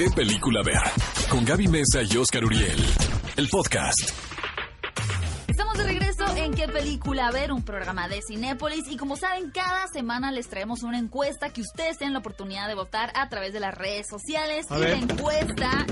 [0.00, 0.80] qué película ver.
[1.28, 2.82] Con Gaby Mesa y Oscar Uriel.
[3.36, 4.00] El podcast.
[5.46, 9.88] Estamos de regreso en qué película ver, un programa de Cinépolis y como saben, cada
[9.88, 13.60] semana les traemos una encuesta que ustedes tienen la oportunidad de votar a través de
[13.60, 14.90] las redes sociales A y ver.
[14.90, 15.86] la encuesta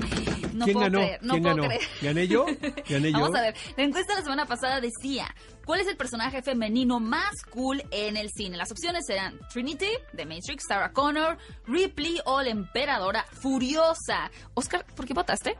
[0.59, 0.99] no ¿Quién puedo ganó?
[0.99, 1.69] creer, no ¿Quién puedo ganó?
[1.69, 1.83] creer.
[2.03, 2.47] ¿Gané yo?
[2.89, 3.19] ¿Gané yo?
[3.21, 5.35] Vamos a ver, la encuesta la semana pasada decía,
[5.65, 8.57] ¿cuál es el personaje femenino más cool en el cine?
[8.57, 14.31] Las opciones eran Trinity, de Matrix, Sarah Connor, Ripley o la emperadora furiosa.
[14.55, 15.57] Oscar, ¿por qué votaste?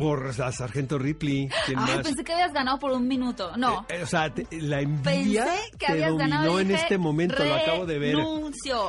[0.00, 1.48] Por la Sargento Ripley.
[1.66, 2.06] ¿Quién Ay, más?
[2.06, 3.56] pensé que habías ganado por un minuto.
[3.56, 3.86] No.
[3.88, 6.44] Eh, eh, o sea, te- la envidia Pensé que te habías ganado.
[6.46, 8.16] dominó y en dije, este momento, lo acabo de ver.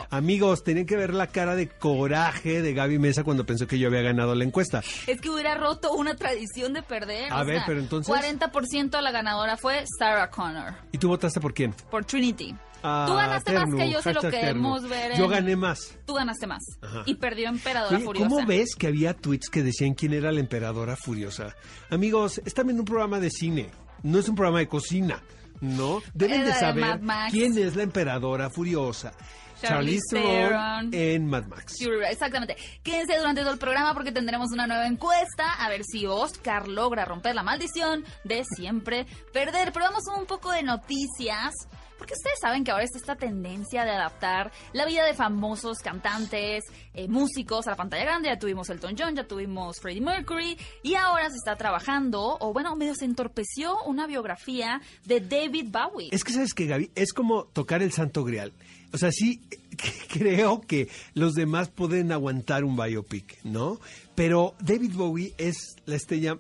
[0.09, 3.87] Amigos, tenían que ver la cara de coraje de Gaby Mesa cuando pensó que yo
[3.87, 4.81] había ganado la encuesta.
[5.07, 7.31] Es que hubiera roto una tradición de perder.
[7.31, 11.39] A o ver, sea, pero entonces- 40% la ganadora fue Sarah Connor ¿Y tú votaste
[11.39, 11.73] por quién?
[11.89, 12.55] por Trinity.
[12.83, 15.15] Ah, Tú ganaste más que yo, si lo queremos ver.
[15.17, 15.95] Yo en- gané más.
[16.05, 16.63] Tú ganaste más.
[16.81, 17.03] Ajá.
[17.05, 18.29] Y perdió Emperadora Oye, Furiosa.
[18.29, 21.55] ¿Cómo ves que había tweets que decían quién era la emperadora furiosa?
[21.89, 23.69] Amigos, están viendo un programa de cine,
[24.03, 25.21] no es un programa de cocina,
[25.59, 26.01] ¿no?
[26.13, 29.13] Deben de saber quién es la emperadora furiosa.
[29.61, 30.89] Charlize Theron.
[30.91, 31.75] En Mad Max.
[32.09, 32.57] Exactamente.
[32.81, 37.05] Quédense durante todo el programa porque tendremos una nueva encuesta a ver si Oscar logra
[37.05, 39.71] romper la maldición de siempre perder.
[39.71, 41.53] Pero vamos un poco de noticias.
[42.01, 46.63] Porque ustedes saben que ahora está esta tendencia de adaptar la vida de famosos cantantes,
[46.95, 48.29] eh, músicos a la pantalla grande.
[48.29, 50.57] Ya tuvimos Elton John, ya tuvimos Freddie Mercury.
[50.81, 56.09] Y ahora se está trabajando, o bueno, medio se entorpeció una biografía de David Bowie.
[56.11, 58.51] Es que sabes que Gaby, es como tocar el santo grial.
[58.91, 59.39] O sea, sí
[60.11, 63.79] creo que los demás pueden aguantar un biopic, ¿no?
[64.15, 66.39] Pero David Bowie es la estrella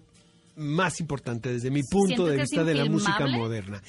[0.55, 3.83] más importante desde mi punto ¿Sientes de vista de la música moderna.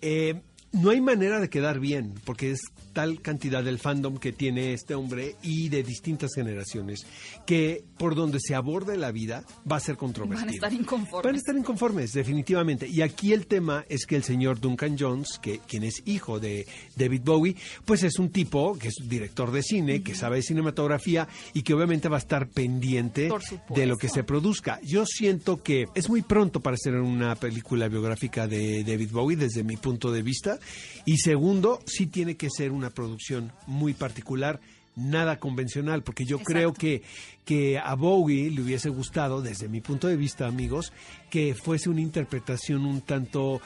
[0.00, 0.40] Eh,
[0.76, 2.60] no hay manera de quedar bien, porque es
[2.92, 7.06] tal cantidad del fandom que tiene este hombre y de distintas generaciones,
[7.44, 10.46] que por donde se aborde la vida va a ser controvertido.
[10.46, 11.24] Van a estar inconformes.
[11.24, 12.88] Van a estar inconformes, definitivamente.
[12.88, 16.66] Y aquí el tema es que el señor Duncan Jones, que quien es hijo de
[16.96, 21.28] David Bowie, pues es un tipo que es director de cine, que sabe de cinematografía
[21.52, 23.28] y que obviamente va a estar pendiente
[23.68, 24.80] de lo que se produzca.
[24.82, 29.62] Yo siento que es muy pronto para hacer una película biográfica de David Bowie desde
[29.64, 30.58] mi punto de vista.
[31.04, 34.60] Y segundo, sí tiene que ser una producción muy particular.
[34.96, 36.52] Nada convencional, porque yo Exacto.
[36.52, 37.02] creo que,
[37.46, 40.92] que a Bowie le hubiese gustado, desde mi punto de vista, amigos,
[41.30, 43.60] que fuese una interpretación un tanto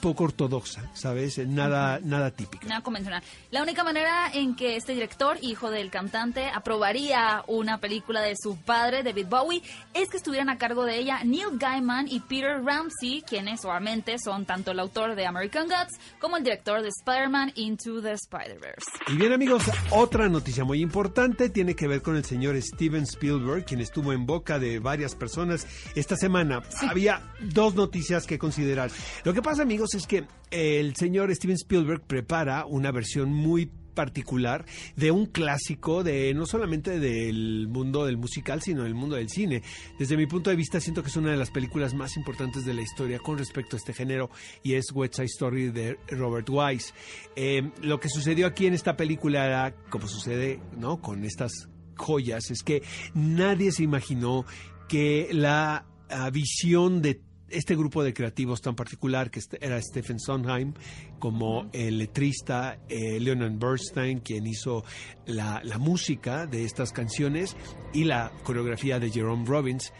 [0.00, 1.38] poco ortodoxa, ¿sabes?
[1.46, 2.66] Nada, nada típica.
[2.66, 3.22] Nada convencional.
[3.50, 8.56] La única manera en que este director, hijo del cantante, aprobaría una película de su
[8.56, 9.62] padre, David Bowie,
[9.94, 14.44] es que estuvieran a cargo de ella Neil Gaiman y Peter Ramsey, quienes obviamente son
[14.44, 18.90] tanto el autor de American Gods como el director de Spider-Man Into the Spider-Verse.
[19.08, 23.19] Y bien amigos, otra noticia muy importante tiene que ver con el señor Steven Spielberg,
[23.66, 26.62] quien estuvo en boca de varias personas esta semana.
[26.88, 28.90] Había dos noticias que considerar.
[29.24, 34.64] Lo que pasa amigos es que el señor Steven Spielberg prepara una versión muy particular
[34.96, 39.62] de un clásico de no solamente del mundo del musical sino del mundo del cine
[39.98, 42.72] desde mi punto de vista siento que es una de las películas más importantes de
[42.72, 44.30] la historia con respecto a este género
[44.62, 46.94] y es West Side Story de Robert Wise
[47.36, 52.50] Eh, lo que sucedió aquí en esta película era como sucede no con estas joyas
[52.50, 52.82] es que
[53.14, 54.44] nadie se imaginó
[54.88, 60.20] que la ah, visión de este grupo de creativos tan particular que este- era Stephen
[60.20, 60.72] Sondheim
[61.18, 64.84] como el letrista eh, Leonard Bernstein quien hizo
[65.26, 67.56] la, la música de estas canciones
[67.92, 69.92] y la coreografía de Jerome Robbins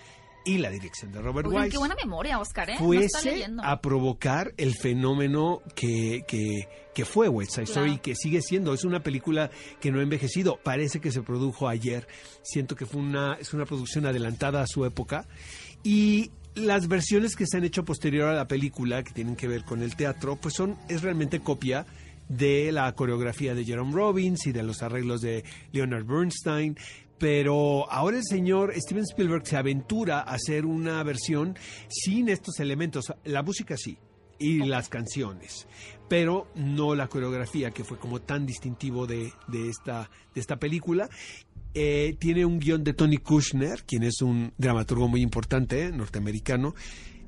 [0.45, 2.77] y la dirección de Robert Oigan, qué buena memoria, Oscar, ¿eh?
[2.79, 8.41] Fuese a provocar el fenómeno que, que, que fue West Side Story y que sigue
[8.43, 8.73] siendo.
[8.73, 10.59] Es una película que no ha envejecido.
[10.63, 12.07] Parece que se produjo ayer.
[12.43, 15.27] Siento que fue una, es una producción adelantada a su época.
[15.83, 19.65] Y las versiones que se han hecho posterior a la película, que tienen que ver
[19.65, 21.87] con el teatro, pues son, es realmente copia
[22.29, 26.77] de la coreografía de Jerome Robbins y de los arreglos de Leonard Bernstein.
[27.21, 31.57] Pero ahora el señor Steven Spielberg se aventura a hacer una versión
[31.89, 33.13] sin estos elementos.
[33.25, 33.99] La música sí,
[34.41, 35.69] y las canciones,
[36.09, 41.09] pero no la coreografía que fue como tan distintivo de, de esta, de esta película.
[41.75, 46.75] Eh, tiene un guion de Tony Kushner, quien es un dramaturgo muy importante, eh, norteamericano.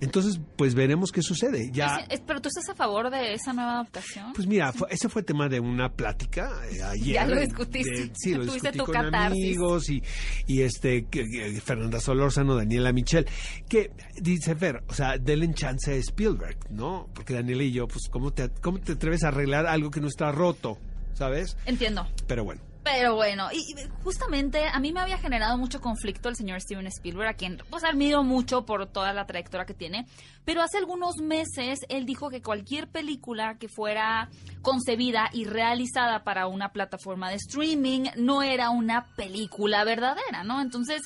[0.03, 1.71] Entonces, pues veremos qué sucede.
[1.73, 4.33] Ya, Es- es- Pero tú estás a favor de esa nueva adaptación.
[4.35, 7.15] pues mira, fue- ese fue tema de una plática eh, ayer.
[7.15, 8.11] Ya lo de- discutiste.
[8.15, 9.43] sí, lo discutí tu con catarsis.
[9.45, 10.03] amigos y,
[10.49, 13.27] y este que- que Fernanda Solórzano, Daniela Michel,
[13.69, 17.09] que dice Fer, o sea, denle chance a Spielberg, ¿no?
[17.15, 20.09] Porque Daniela y yo, pues, ¿cómo te, cómo te atreves a arreglar algo que no
[20.09, 20.79] está roto?
[21.15, 21.57] ¿Sabes?
[21.67, 22.07] Entiendo.
[22.27, 22.61] Pero bueno.
[22.95, 23.75] Pero bueno, y
[24.05, 27.85] justamente a mí me había generado mucho conflicto el señor Steven Spielberg, a quien pues
[27.85, 30.07] admiro mucho por toda la trayectoria que tiene,
[30.45, 34.29] pero hace algunos meses él dijo que cualquier película que fuera
[34.61, 40.61] concebida y realizada para una plataforma de streaming no era una película verdadera, ¿no?
[40.61, 41.01] Entonces,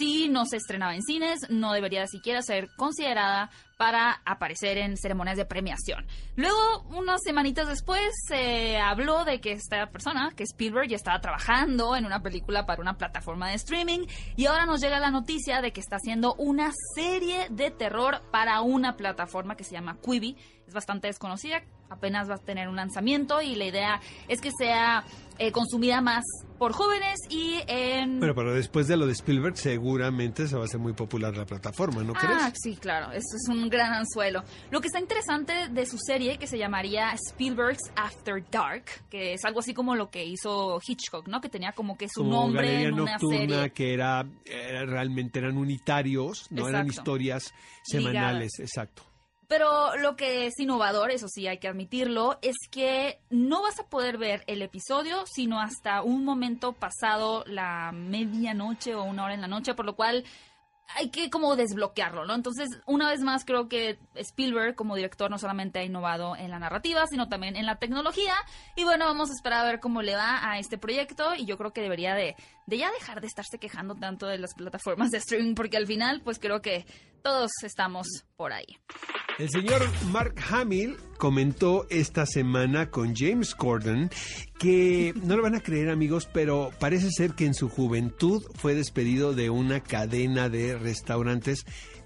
[0.00, 5.36] si no se estrenaba en cines, no debería siquiera ser considerada para aparecer en ceremonias
[5.36, 6.06] de premiación.
[6.36, 11.96] Luego, unas semanitas después, se habló de que esta persona, que Spielberg, ya estaba trabajando
[11.96, 14.06] en una película para una plataforma de streaming
[14.36, 18.62] y ahora nos llega la noticia de que está haciendo una serie de terror para
[18.62, 20.34] una plataforma que se llama Quibi.
[20.66, 25.04] Es bastante desconocida, apenas va a tener un lanzamiento y la idea es que sea
[25.40, 26.22] eh, consumida más
[26.58, 28.18] por jóvenes y en...
[28.18, 31.46] Bueno, pero después de lo de Spielberg, seguramente se va a hacer muy popular la
[31.46, 32.36] plataforma, ¿no crees?
[32.38, 34.44] Ah, sí, claro, eso es un gran anzuelo.
[34.70, 39.44] Lo que está interesante de su serie, que se llamaría Spielberg's After Dark, que es
[39.46, 41.40] algo así como lo que hizo Hitchcock, ¿no?
[41.40, 43.70] Que tenía como que su Como nombre Galería en una Nocturna, serie.
[43.72, 49.04] que era, era- realmente eran unitarios, no eran historias semanales, exacto.
[49.50, 53.88] Pero lo que es innovador, eso sí hay que admitirlo, es que no vas a
[53.88, 59.40] poder ver el episodio sino hasta un momento pasado la medianoche o una hora en
[59.40, 60.24] la noche, por lo cual
[60.96, 62.34] hay que como desbloquearlo, ¿no?
[62.34, 66.58] Entonces, una vez más, creo que Spielberg como director no solamente ha innovado en la
[66.58, 68.34] narrativa, sino también en la tecnología.
[68.76, 71.56] Y bueno, vamos a esperar a ver cómo le va a este proyecto y yo
[71.58, 72.36] creo que debería de,
[72.70, 76.22] de ya dejar de estarse quejando tanto de las plataformas de streaming, porque al final,
[76.22, 76.86] pues creo que
[77.20, 78.06] todos estamos
[78.36, 78.78] por ahí.
[79.38, 84.08] El señor Mark Hamill comentó esta semana con James Corden
[84.58, 88.74] que no lo van a creer amigos, pero parece ser que en su juventud fue
[88.74, 91.64] despedido de una cadena de restaurantes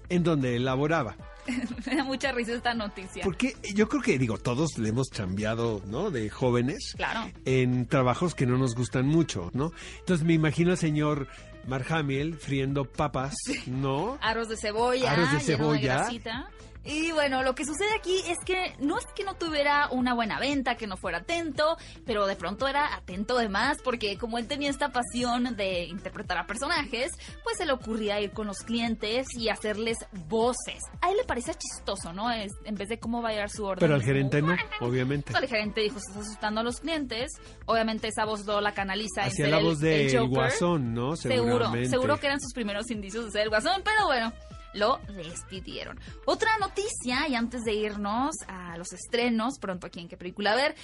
[0.09, 1.15] en donde él laboraba.
[1.85, 3.23] Me da mucha risa esta noticia.
[3.23, 6.11] Porque yo creo que, digo, todos le hemos cambiado, ¿no?
[6.11, 6.93] De jóvenes.
[6.95, 7.31] Claro.
[7.45, 9.71] En trabajos que no nos gustan mucho, ¿no?
[9.99, 11.27] Entonces me imagino al señor
[11.67, 13.35] Mark Hamill friendo papas,
[13.65, 14.17] ¿no?
[14.21, 15.95] Aros de cebolla, Aros de cebolla.
[15.97, 16.49] grasita.
[16.85, 20.39] Y bueno, lo que sucede aquí es que no es que no tuviera una buena
[20.39, 24.47] venta, que no fuera atento, pero de pronto era atento de más, porque como él
[24.47, 27.11] tenía esta pasión de interpretar a personajes,
[27.43, 29.97] pues se le ocurría ir con los clientes y hacerles
[30.27, 30.79] voces.
[31.01, 32.29] A él le parecía chistoso, ¿no?
[32.31, 33.79] Es- en vez de cómo va a llegar su orden.
[33.79, 35.29] Pero al gerente no, obviamente.
[35.31, 37.31] Entonces, el gerente dijo, estás asustando a los clientes.
[37.65, 40.19] Obviamente esa voz no la canaliza Hacía la voz el de.
[40.27, 41.15] Guasón, ¿no?
[41.15, 44.31] Seguro, seguro que eran sus primeros indicios de ser el guasón, pero bueno,
[44.75, 45.99] lo despidieron.
[46.25, 50.75] Otra noticia, y antes de irnos a los estrenos, pronto aquí en qué película ver,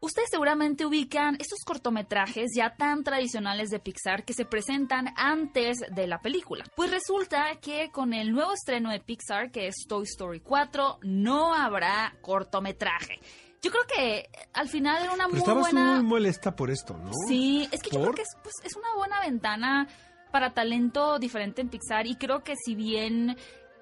[0.00, 6.06] ustedes seguramente ubican estos cortometrajes ya tan tradicionales de Pixar que se presentan antes de
[6.06, 6.64] la película.
[6.74, 11.54] Pues resulta que con el nuevo estreno de Pixar, que es Toy Story 4, no
[11.54, 13.20] habrá cortometraje.
[13.60, 15.94] Yo creo que eh, al final era una Pero muy estabas buena...
[15.96, 17.10] muy molesta por esto, ¿no?
[17.26, 19.88] Sí, es que yo creo que es, pues, es una buena ventana
[20.30, 23.36] para talento diferente en Pixar y creo que si bien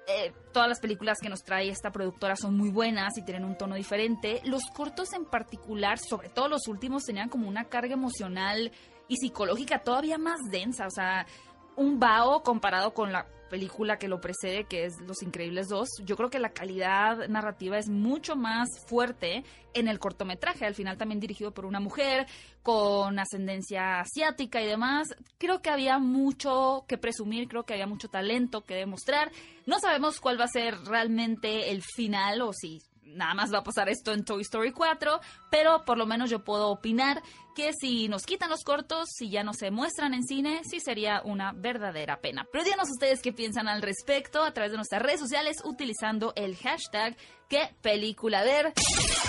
[0.07, 3.57] eh, todas las películas que nos trae esta productora son muy buenas y tienen un
[3.57, 8.71] tono diferente, los cortos en particular, sobre todo los últimos, tenían como una carga emocional
[9.07, 11.25] y psicológica todavía más densa, o sea,
[11.75, 15.87] un vaho comparado con la película que lo precede, que es Los Increíbles 2.
[16.03, 20.97] Yo creo que la calidad narrativa es mucho más fuerte en el cortometraje, al final
[20.97, 22.27] también dirigido por una mujer
[22.63, 25.07] con ascendencia asiática y demás.
[25.37, 29.31] Creo que había mucho que presumir, creo que había mucho talento que demostrar.
[29.65, 33.63] No sabemos cuál va a ser realmente el final o si nada más va a
[33.63, 37.21] pasar esto en Toy Story 4, pero por lo menos yo puedo opinar
[37.55, 41.21] que si nos quitan los cortos, si ya no se muestran en cine, sí sería
[41.23, 42.45] una verdadera pena.
[42.51, 46.55] Pero díganos ustedes qué piensan al respecto a través de nuestras redes sociales utilizando el
[46.55, 47.17] hashtag
[47.49, 48.73] qué película ver.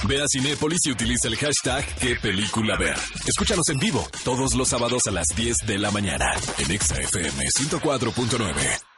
[0.07, 2.97] Ve a Cinépolis y utiliza el hashtag qué película ver.
[3.27, 6.27] Escúchanos en vivo todos los sábados a las 10 de la mañana
[6.59, 8.98] en Exa FM 104.9.